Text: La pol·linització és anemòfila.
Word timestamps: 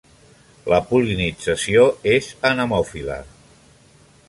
La 0.71 0.79
pol·linització 0.93 1.85
és 2.15 2.31
anemòfila. 2.51 3.21